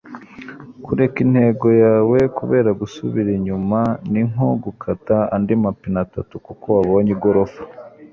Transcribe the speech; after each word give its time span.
kureka 0.83 1.17
intego 1.25 1.67
yawe 1.83 2.17
kubera 2.37 2.69
gusubira 2.81 3.29
inyuma 3.37 3.79
ni 4.11 4.21
nko 4.29 4.47
gukata 4.63 5.17
andi 5.35 5.53
mapine 5.63 5.97
atatu 6.05 6.33
kuko 6.45 6.65
wabonye 6.77 7.11
igorofa 7.17 7.61